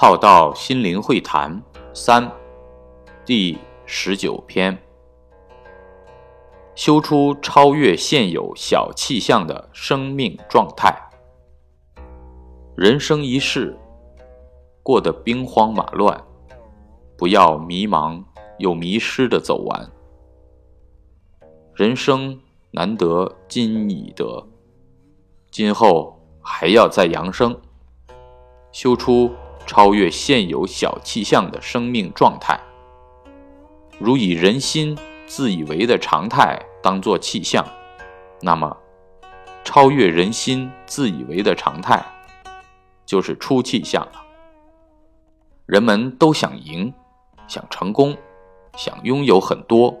[0.00, 1.60] 浩道心灵会谈
[1.92, 2.30] 三
[3.26, 4.78] 第十九篇：
[6.76, 10.96] 修出超越现有小气象的生命状态。
[12.76, 13.76] 人生一世，
[14.84, 16.24] 过得兵荒马乱，
[17.16, 18.22] 不要迷茫
[18.58, 19.90] 又迷失的走完。
[21.74, 22.38] 人生
[22.70, 24.46] 难得今已得，
[25.50, 27.60] 今后还要再扬升，
[28.70, 29.32] 修出。
[29.68, 32.58] 超越现有小气象的生命状态，
[33.98, 34.96] 如以人心
[35.26, 37.62] 自以为的常态当作气象，
[38.40, 38.74] 那么
[39.62, 42.02] 超越人心自以为的常态，
[43.04, 44.24] 就是出气象了。
[45.66, 46.90] 人们都想赢，
[47.46, 48.16] 想成功，
[48.74, 49.94] 想拥有很多，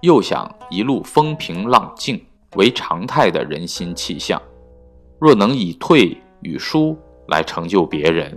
[0.00, 2.20] 又想一路风平浪静
[2.56, 4.42] 为常态的人心气象，
[5.20, 8.36] 若能以退与输来成就别人。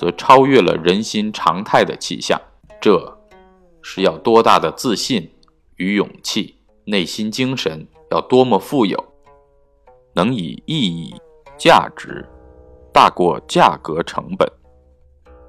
[0.00, 2.40] 则超越了人心常态的气象，
[2.80, 3.18] 这
[3.82, 5.30] 是要多大的自信
[5.76, 6.54] 与勇气？
[6.86, 8.96] 内心精神要多么富有？
[10.14, 11.14] 能以意义、
[11.58, 12.26] 价值
[12.90, 14.50] 大过价格成本，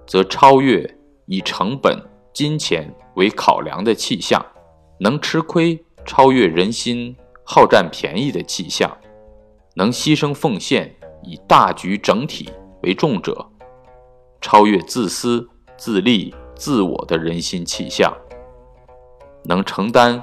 [0.06, 1.98] 则超越以成本、
[2.34, 4.38] 金钱为考量的气象；
[5.00, 8.90] 能吃亏超越人心好占便宜的气象；
[9.76, 12.50] 能牺牲奉献以大局整体
[12.84, 13.48] 为重者。
[14.42, 15.48] 超越自私
[15.78, 18.12] 自利自我的人心气象，
[19.44, 20.22] 能承担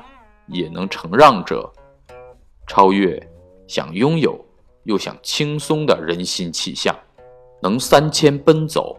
[0.49, 1.73] 也能承让者，
[2.67, 3.21] 超越
[3.69, 4.45] 想拥有
[4.83, 6.95] 又想轻松的人心气象，
[7.63, 8.97] 能三千奔走，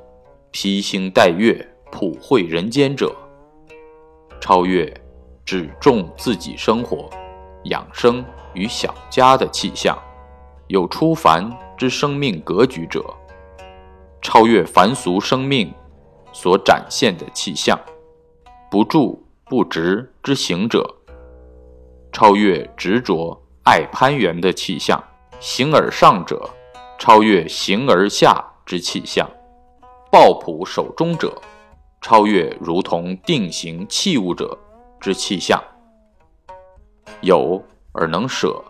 [0.52, 3.14] 披星戴月普惠人间者，
[4.40, 4.92] 超越
[5.44, 7.10] 只重自己生活
[7.66, 9.98] 养生与小家的气象，
[10.68, 13.04] 有出凡之生命格局者。
[14.22, 15.74] 超越凡俗生命
[16.34, 17.80] 所展现的气象，
[18.70, 20.82] 不住不直之行者；
[22.12, 25.02] 超越执着爱攀援的气象，
[25.40, 26.38] 形而上者；
[27.00, 29.28] 超越形而下之气象，
[30.12, 31.30] 抱朴守中者；
[32.02, 34.58] 超越如同定型器物者
[35.00, 35.64] 之气象，
[37.22, 37.64] 有
[37.94, 38.64] 而能舍，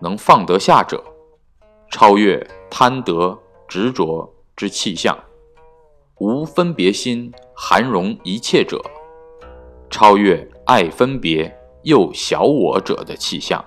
[0.00, 0.98] 能放得下者；
[1.90, 4.28] 超越贪得执着。
[4.58, 5.16] 之气象，
[6.18, 8.82] 无分别心，含容一切者，
[9.88, 13.64] 超越爱分别又小我者的气象。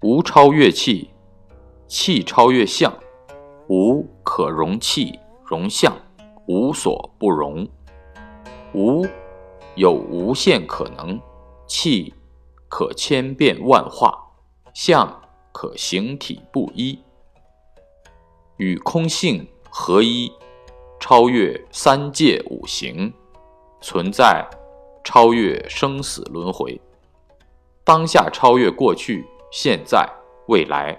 [0.00, 1.10] 无超越气，
[1.86, 2.90] 气超越相，
[3.68, 5.94] 无可容气容相，
[6.48, 7.68] 无所不容。
[8.72, 9.04] 无
[9.74, 11.20] 有无限可能，
[11.66, 12.14] 气
[12.70, 14.18] 可千变万化，
[14.72, 15.20] 相
[15.52, 16.98] 可形体不一。
[18.58, 20.32] 与空性合一，
[20.98, 23.12] 超越三界五行，
[23.82, 24.48] 存在
[25.04, 26.80] 超越生死轮回，
[27.84, 30.08] 当下超越过去、现在、
[30.48, 30.98] 未来，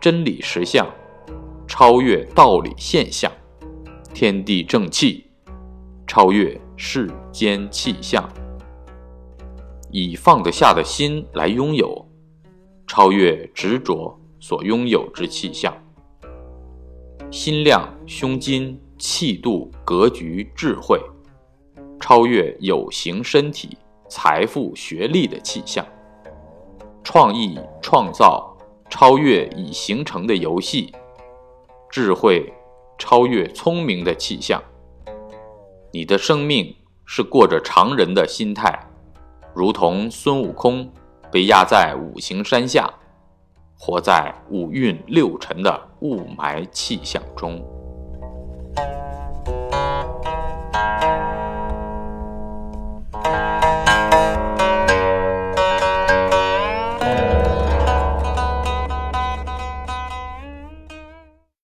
[0.00, 0.86] 真理实相
[1.68, 3.30] 超越道理现象，
[4.14, 5.26] 天地正气
[6.06, 8.26] 超越世间气象，
[9.90, 12.08] 以放得下的心来拥有，
[12.86, 15.74] 超越执着所拥有之气象。
[17.34, 21.00] 心量、胸襟、气度、格局、智慧，
[21.98, 23.76] 超越有形身体、
[24.08, 25.84] 财富、学历的气象；
[27.02, 28.56] 创意、创造，
[28.88, 30.92] 超越已形成的游戏；
[31.90, 32.52] 智慧，
[32.98, 34.62] 超越聪明的气象。
[35.92, 36.72] 你的生命
[37.04, 38.78] 是过着常人的心态，
[39.52, 40.88] 如同孙悟空
[41.32, 42.88] 被压在五行山下。
[43.86, 47.62] 活在五蕴六尘的雾霾气象中。